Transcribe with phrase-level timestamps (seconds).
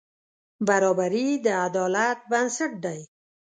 [0.67, 2.99] برابري د عدالت بنسټ دی.